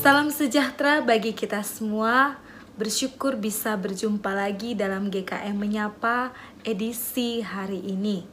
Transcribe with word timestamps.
Salam 0.00 0.32
sejahtera 0.32 1.04
bagi 1.04 1.36
kita 1.36 1.60
semua. 1.60 2.40
Bersyukur 2.80 3.36
bisa 3.36 3.76
berjumpa 3.76 4.32
lagi 4.32 4.72
dalam 4.72 5.12
GKM 5.12 5.52
Menyapa 5.52 6.32
edisi 6.64 7.44
hari 7.44 7.84
ini. 7.84 8.24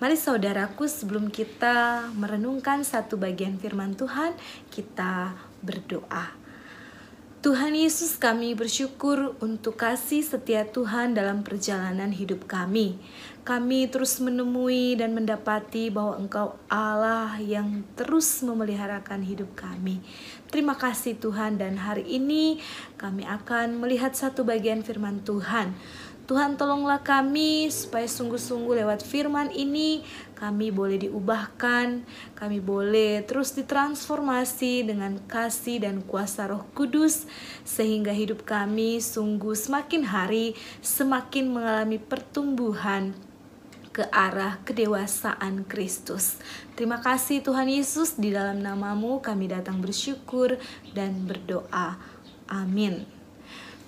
Mari 0.00 0.16
saudaraku 0.16 0.88
sebelum 0.88 1.28
kita 1.28 2.08
merenungkan 2.16 2.80
satu 2.80 3.20
bagian 3.20 3.60
firman 3.60 3.92
Tuhan, 3.92 4.32
kita 4.72 5.36
berdoa. 5.60 6.41
Tuhan 7.42 7.74
Yesus 7.74 8.22
kami 8.22 8.54
bersyukur 8.54 9.34
untuk 9.42 9.74
kasih 9.74 10.22
setia 10.22 10.62
Tuhan 10.62 11.18
dalam 11.18 11.42
perjalanan 11.42 12.14
hidup 12.14 12.46
kami. 12.46 13.02
Kami 13.42 13.90
terus 13.90 14.22
menemui 14.22 14.94
dan 14.94 15.10
mendapati 15.10 15.90
bahwa 15.90 16.22
Engkau 16.22 16.54
Allah 16.70 17.34
yang 17.42 17.82
terus 17.98 18.46
memeliharakan 18.46 19.26
hidup 19.26 19.58
kami. 19.58 19.98
Terima 20.54 20.78
kasih 20.78 21.18
Tuhan 21.18 21.58
dan 21.58 21.82
hari 21.82 22.06
ini 22.06 22.62
kami 22.94 23.26
akan 23.26 23.74
melihat 23.74 24.14
satu 24.14 24.46
bagian 24.46 24.86
firman 24.86 25.26
Tuhan. 25.26 25.74
Tuhan 26.22 26.54
tolonglah 26.54 27.02
kami 27.02 27.66
supaya 27.66 28.06
sungguh-sungguh 28.06 28.78
lewat 28.78 29.02
firman 29.02 29.50
ini 29.50 30.06
kami 30.38 30.70
boleh 30.70 31.06
diubahkan, 31.06 32.02
kami 32.34 32.58
boleh 32.58 33.22
terus 33.26 33.54
ditransformasi 33.58 34.86
dengan 34.86 35.18
kasih 35.26 35.82
dan 35.82 36.02
kuasa 36.02 36.50
Roh 36.50 36.66
Kudus 36.74 37.26
sehingga 37.66 38.10
hidup 38.10 38.46
kami 38.46 38.98
sungguh 38.98 39.54
semakin 39.54 40.02
hari 40.06 40.58
semakin 40.82 41.50
mengalami 41.50 41.98
pertumbuhan 41.98 43.14
ke 43.92 44.08
arah 44.08 44.58
kedewasaan 44.64 45.68
Kristus. 45.68 46.40
Terima 46.74 46.98
kasih 46.98 47.44
Tuhan 47.44 47.68
Yesus, 47.68 48.16
di 48.16 48.32
dalam 48.32 48.64
namamu 48.64 49.20
kami 49.20 49.52
datang 49.52 49.84
bersyukur 49.84 50.56
dan 50.96 51.28
berdoa. 51.28 52.00
Amin. 52.48 53.21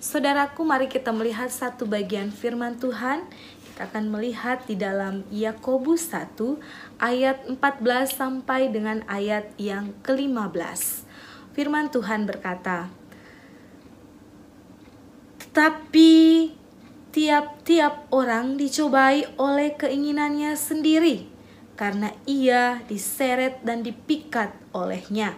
Saudaraku, 0.05 0.61
mari 0.61 0.85
kita 0.85 1.09
melihat 1.09 1.49
satu 1.49 1.89
bagian 1.89 2.29
firman 2.29 2.77
Tuhan. 2.77 3.25
Kita 3.65 3.89
akan 3.89 4.13
melihat 4.13 4.61
di 4.69 4.77
dalam 4.77 5.25
Yakobus 5.33 6.13
1 6.13 6.61
ayat 7.01 7.41
14 7.49 8.13
sampai 8.13 8.69
dengan 8.69 9.01
ayat 9.09 9.49
yang 9.57 9.97
ke-15. 10.05 11.09
Firman 11.57 11.89
Tuhan 11.89 12.29
berkata, 12.29 12.93
"Tetapi 15.41 16.13
tiap-tiap 17.09 18.05
orang 18.13 18.61
dicobai 18.61 19.25
oleh 19.41 19.73
keinginannya 19.73 20.53
sendiri, 20.53 21.25
karena 21.73 22.13
ia 22.29 22.85
diseret 22.85 23.65
dan 23.65 23.81
dipikat 23.81 24.53
olehnya. 24.69 25.33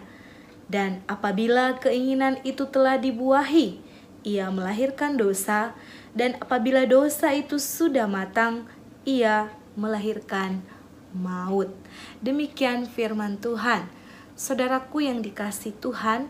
Dan 0.68 1.00
apabila 1.08 1.80
keinginan 1.80 2.36
itu 2.44 2.68
telah 2.68 3.00
dibuahi, 3.00 3.87
ia 4.28 4.52
melahirkan 4.52 5.16
dosa, 5.16 5.72
dan 6.12 6.36
apabila 6.36 6.84
dosa 6.84 7.32
itu 7.32 7.56
sudah 7.56 8.04
matang, 8.04 8.68
ia 9.08 9.48
melahirkan 9.72 10.60
maut. 11.16 11.72
Demikian 12.20 12.84
firman 12.84 13.40
Tuhan. 13.40 13.88
Saudaraku 14.36 15.08
yang 15.08 15.24
dikasih 15.24 15.72
Tuhan, 15.80 16.28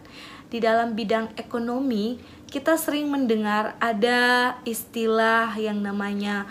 di 0.49 0.63
dalam 0.63 0.95
bidang 0.95 1.35
ekonomi, 1.35 2.23
kita 2.49 2.79
sering 2.81 3.11
mendengar 3.11 3.77
ada 3.83 4.57
istilah 4.65 5.53
yang 5.59 5.85
namanya 5.85 6.49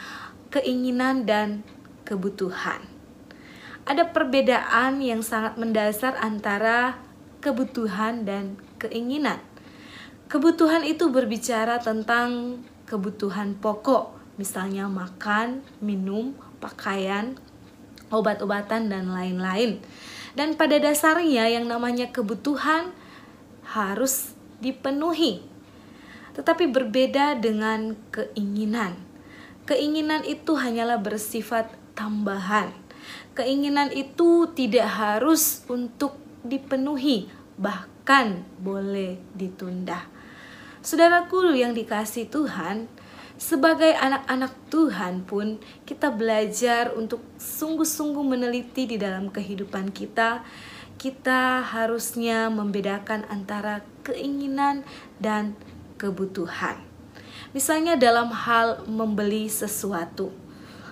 keinginan 0.54 1.26
dan 1.26 1.66
kebutuhan. 2.06 2.86
Ada 3.88 4.12
perbedaan 4.12 5.00
yang 5.00 5.24
sangat 5.24 5.56
mendasar 5.56 6.20
antara 6.20 7.00
kebutuhan 7.42 8.28
dan 8.28 8.60
keinginan. 8.78 9.47
Kebutuhan 10.28 10.84
itu 10.84 11.08
berbicara 11.08 11.80
tentang 11.80 12.60
kebutuhan 12.84 13.56
pokok, 13.56 14.12
misalnya 14.36 14.92
makan, 14.92 15.64
minum, 15.80 16.36
pakaian, 16.60 17.40
obat-obatan, 18.12 18.92
dan 18.92 19.08
lain-lain. 19.08 19.80
Dan 20.36 20.60
pada 20.60 20.84
dasarnya, 20.84 21.48
yang 21.48 21.64
namanya 21.72 22.12
kebutuhan 22.12 22.92
harus 23.72 24.36
dipenuhi, 24.60 25.48
tetapi 26.36 26.76
berbeda 26.76 27.40
dengan 27.40 27.96
keinginan. 28.12 29.00
Keinginan 29.64 30.28
itu 30.28 30.60
hanyalah 30.60 31.00
bersifat 31.00 31.72
tambahan. 31.96 32.76
Keinginan 33.32 33.96
itu 33.96 34.52
tidak 34.52 34.92
harus 34.92 35.64
untuk 35.72 36.20
dipenuhi, 36.44 37.32
bahkan 37.56 38.44
boleh 38.60 39.20
ditunda. 39.32 40.17
Saudaraku 40.82 41.52
yang 41.58 41.74
dikasih 41.74 42.30
Tuhan, 42.30 42.86
sebagai 43.38 43.94
anak-anak 43.94 44.54
Tuhan 44.74 45.26
pun 45.26 45.62
kita 45.86 46.10
belajar 46.10 46.94
untuk 46.98 47.22
sungguh-sungguh 47.38 48.26
meneliti 48.26 48.90
di 48.90 48.98
dalam 48.98 49.30
kehidupan 49.30 49.94
kita. 49.94 50.42
Kita 50.98 51.62
harusnya 51.62 52.50
membedakan 52.50 53.30
antara 53.30 53.86
keinginan 54.02 54.82
dan 55.22 55.54
kebutuhan. 56.02 56.82
Misalnya 57.54 57.94
dalam 57.94 58.34
hal 58.34 58.90
membeli 58.90 59.46
sesuatu. 59.46 60.47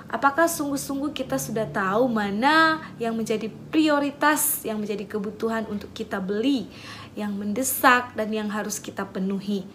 Apakah 0.05 0.45
sungguh-sungguh 0.45 1.17
kita 1.17 1.41
sudah 1.41 1.65
tahu 1.65 2.05
mana 2.05 2.77
yang 3.01 3.17
menjadi 3.17 3.49
prioritas, 3.73 4.61
yang 4.61 4.77
menjadi 4.77 5.09
kebutuhan 5.09 5.65
untuk 5.65 5.89
kita 5.97 6.21
beli, 6.21 6.69
yang 7.17 7.33
mendesak 7.33 8.13
dan 8.13 8.29
yang 8.29 8.53
harus 8.53 8.77
kita 8.77 9.01
penuhi? 9.09 9.65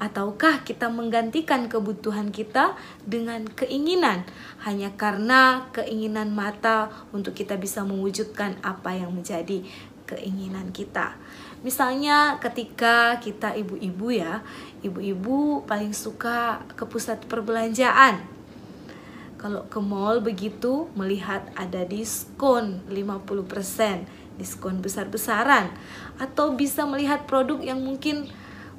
Ataukah 0.00 0.64
kita 0.64 0.88
menggantikan 0.88 1.68
kebutuhan 1.68 2.32
kita 2.32 2.72
dengan 3.04 3.44
keinginan 3.44 4.24
hanya 4.64 4.92
karena 4.96 5.68
keinginan 5.76 6.32
mata 6.32 6.88
untuk 7.12 7.36
kita 7.36 7.60
bisa 7.60 7.84
mewujudkan 7.84 8.56
apa 8.64 8.96
yang 8.96 9.12
menjadi 9.12 9.60
keinginan 10.08 10.72
kita? 10.72 11.20
Misalnya 11.60 12.40
ketika 12.40 13.20
kita 13.20 13.52
ibu-ibu 13.52 14.08
ya, 14.08 14.40
ibu-ibu 14.80 15.68
paling 15.68 15.92
suka 15.92 16.64
ke 16.72 16.88
pusat 16.88 17.20
perbelanjaan. 17.28 18.39
Kalau 19.40 19.64
ke 19.72 19.80
mall 19.80 20.20
begitu 20.20 20.92
melihat 20.92 21.48
ada 21.56 21.80
diskon 21.88 22.84
50% 22.92 24.04
diskon 24.36 24.84
besar-besaran. 24.84 25.72
Atau 26.20 26.52
bisa 26.56 26.84
melihat 26.84 27.24
produk 27.24 27.56
yang 27.64 27.80
mungkin 27.80 28.28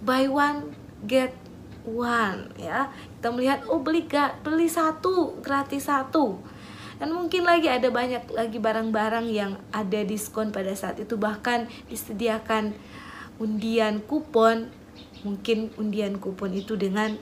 buy 0.05 0.29
one 0.29 0.69
get 1.09 1.33
one 1.81 2.53
ya. 2.61 2.93
Kita 3.17 3.33
melihat 3.33 3.65
oh 3.69 3.81
beli 3.81 4.05
gak 4.05 4.45
beli 4.45 4.69
satu 4.69 5.41
gratis 5.41 5.89
satu. 5.89 6.37
Dan 7.01 7.17
mungkin 7.17 7.41
lagi 7.41 7.65
ada 7.65 7.89
banyak 7.89 8.29
lagi 8.29 8.61
barang-barang 8.61 9.25
yang 9.33 9.57
ada 9.73 10.05
diskon 10.05 10.53
pada 10.53 10.69
saat 10.77 11.01
itu. 11.01 11.17
Bahkan 11.17 11.89
disediakan 11.89 12.77
undian 13.41 14.01
kupon. 14.05 14.69
Mungkin 15.25 15.73
undian 15.81 16.21
kupon 16.21 16.53
itu 16.53 16.77
dengan 16.77 17.17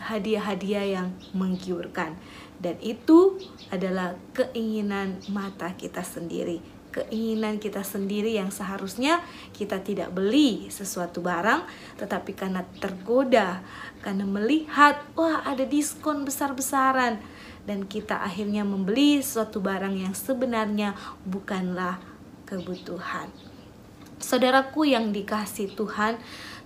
hadiah-hadiah 0.00 0.86
yang 1.00 1.08
menggiurkan. 1.32 2.16
Dan 2.60 2.76
itu 2.84 3.40
adalah 3.72 4.16
keinginan 4.36 5.20
mata 5.32 5.72
kita 5.74 6.04
sendiri. 6.04 6.60
Keinginan 6.90 7.62
kita 7.62 7.86
sendiri 7.86 8.34
yang 8.34 8.50
seharusnya 8.50 9.22
kita 9.54 9.78
tidak 9.78 10.10
beli 10.10 10.66
sesuatu 10.74 11.22
barang 11.22 11.62
tetapi 12.02 12.34
karena 12.34 12.66
tergoda 12.82 13.62
karena 14.02 14.26
melihat 14.26 14.98
wah 15.14 15.46
ada 15.46 15.62
diskon 15.64 16.26
besar-besaran. 16.26 17.22
Dan 17.64 17.86
kita 17.86 18.18
akhirnya 18.24 18.66
membeli 18.66 19.22
suatu 19.22 19.62
barang 19.62 19.94
yang 19.94 20.12
sebenarnya 20.16 20.98
bukanlah 21.22 22.02
kebutuhan. 22.48 23.30
Saudaraku 24.20 24.84
yang 24.90 25.16
dikasih 25.16 25.72
Tuhan, 25.78 26.20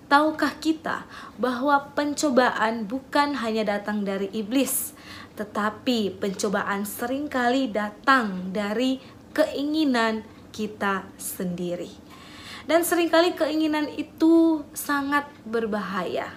tahukah 0.07 0.57
kita 0.61 1.09
bahwa 1.41 1.93
pencobaan 1.97 2.87
bukan 2.87 3.37
hanya 3.41 3.77
datang 3.77 4.05
dari 4.05 4.31
iblis, 4.31 4.95
tetapi 5.35 6.21
pencobaan 6.23 6.87
sering 6.87 7.27
kali 7.27 7.73
datang 7.73 8.55
dari 8.55 9.03
keinginan 9.35 10.23
kita 10.55 11.09
sendiri. 11.19 11.91
Dan 12.65 12.81
sering 12.81 13.13
kali 13.13 13.37
keinginan 13.37 13.93
itu 13.93 14.65
sangat 14.73 15.29
berbahaya. 15.45 16.33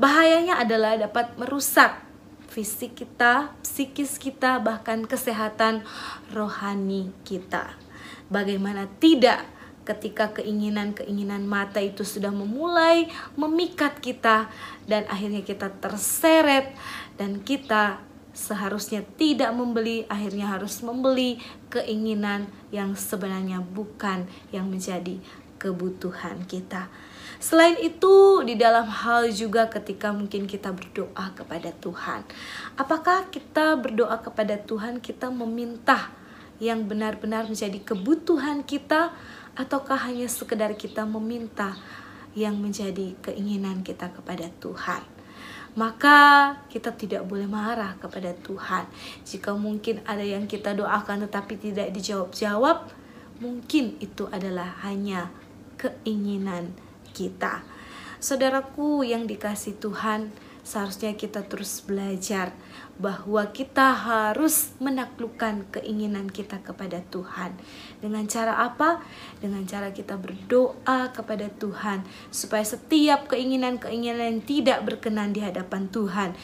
Bahayanya 0.00 0.58
adalah 0.58 0.98
dapat 0.98 1.38
merusak 1.38 2.02
fisik 2.50 2.98
kita, 2.98 3.54
psikis 3.62 4.18
kita, 4.18 4.58
bahkan 4.58 5.06
kesehatan 5.06 5.86
rohani 6.34 7.14
kita. 7.22 7.78
Bagaimana 8.26 8.90
tidak 8.98 9.46
ketika 9.90 10.30
keinginan-keinginan 10.38 11.42
mata 11.42 11.82
itu 11.82 12.06
sudah 12.06 12.30
memulai 12.30 13.10
memikat 13.34 13.98
kita 13.98 14.46
dan 14.86 15.02
akhirnya 15.10 15.42
kita 15.42 15.66
terseret 15.82 16.70
dan 17.18 17.42
kita 17.42 17.98
seharusnya 18.30 19.02
tidak 19.18 19.50
membeli, 19.50 20.06
akhirnya 20.06 20.54
harus 20.54 20.78
membeli 20.86 21.42
keinginan 21.68 22.46
yang 22.70 22.94
sebenarnya 22.94 23.58
bukan 23.60 24.30
yang 24.54 24.70
menjadi 24.70 25.18
kebutuhan 25.58 26.46
kita. 26.46 26.88
Selain 27.40 27.76
itu, 27.80 28.44
di 28.44 28.56
dalam 28.56 28.84
hal 28.84 29.32
juga 29.32 29.68
ketika 29.68 30.12
mungkin 30.12 30.44
kita 30.44 30.72
berdoa 30.76 31.32
kepada 31.32 31.72
Tuhan, 31.72 32.24
apakah 32.76 33.32
kita 33.32 33.80
berdoa 33.80 34.20
kepada 34.20 34.60
Tuhan, 34.60 35.00
kita 35.00 35.32
meminta 35.32 36.12
yang 36.60 36.84
benar-benar 36.84 37.48
menjadi 37.48 37.80
kebutuhan 37.80 38.60
kita, 38.60 39.16
ataukah 39.58 40.10
hanya 40.10 40.26
sekedar 40.30 40.74
kita 40.78 41.06
meminta 41.06 41.74
yang 42.34 42.58
menjadi 42.58 43.14
keinginan 43.22 43.82
kita 43.82 44.10
kepada 44.14 44.50
Tuhan? 44.62 45.02
Maka 45.78 46.18
kita 46.66 46.90
tidak 46.98 47.22
boleh 47.30 47.46
marah 47.46 47.94
kepada 48.02 48.34
Tuhan. 48.34 48.90
Jika 49.22 49.54
mungkin 49.54 50.02
ada 50.02 50.26
yang 50.26 50.50
kita 50.50 50.74
doakan 50.74 51.30
tetapi 51.30 51.54
tidak 51.58 51.94
dijawab-jawab, 51.94 52.90
mungkin 53.38 53.94
itu 54.02 54.26
adalah 54.34 54.82
hanya 54.82 55.30
keinginan 55.78 56.74
kita. 57.14 57.62
Saudaraku 58.20 59.06
yang 59.06 59.24
dikasih 59.24 59.78
Tuhan, 59.80 60.34
seharusnya 60.62 61.16
kita 61.16 61.44
terus 61.46 61.82
belajar 61.84 62.52
bahwa 63.00 63.48
kita 63.48 63.96
harus 63.96 64.76
menaklukkan 64.76 65.64
keinginan 65.72 66.28
kita 66.28 66.60
kepada 66.60 67.00
Tuhan. 67.08 67.56
Dengan 68.04 68.28
cara 68.28 68.60
apa? 68.60 69.00
Dengan 69.40 69.64
cara 69.64 69.88
kita 69.88 70.20
berdoa 70.20 71.08
kepada 71.16 71.48
Tuhan 71.48 72.04
supaya 72.28 72.60
setiap 72.60 73.32
keinginan-keinginan 73.32 74.36
yang 74.36 74.42
tidak 74.44 74.84
berkenan 74.84 75.32
di 75.32 75.40
hadapan 75.40 75.88
Tuhan 75.88 76.36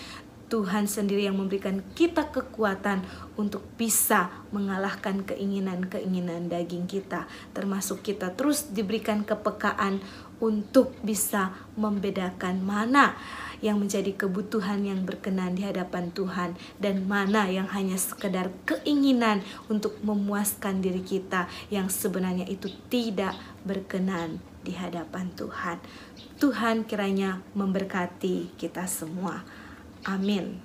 Tuhan 0.47 0.87
sendiri 0.87 1.27
yang 1.27 1.39
memberikan 1.39 1.83
kita 1.99 2.31
kekuatan 2.31 3.03
untuk 3.35 3.67
bisa 3.75 4.31
mengalahkan 4.55 5.27
keinginan-keinginan 5.27 6.47
daging 6.47 6.87
kita, 6.87 7.27
termasuk 7.51 8.07
kita 8.07 8.31
terus 8.39 8.71
diberikan 8.71 9.27
kepekaan 9.27 9.99
untuk 10.39 10.95
bisa 11.03 11.51
membedakan 11.75 12.63
mana 12.63 13.19
yang 13.65 13.81
menjadi 13.81 14.13
kebutuhan 14.13 14.85
yang 14.85 15.03
berkenan 15.09 15.57
di 15.57 15.65
hadapan 15.65 16.13
Tuhan 16.13 16.55
dan 16.77 17.09
mana 17.09 17.49
yang 17.49 17.65
hanya 17.73 17.97
sekedar 17.97 18.53
keinginan 18.69 19.41
untuk 19.73 19.97
memuaskan 20.05 20.85
diri 20.85 21.01
kita 21.01 21.49
yang 21.73 21.89
sebenarnya 21.89 22.45
itu 22.47 22.69
tidak 22.93 23.33
berkenan 23.65 24.45
di 24.61 24.77
hadapan 24.77 25.33
Tuhan. 25.33 25.81
Tuhan 26.37 26.85
kiranya 26.85 27.41
memberkati 27.57 28.61
kita 28.61 28.85
semua. 28.85 29.66
Amin. 30.07 30.63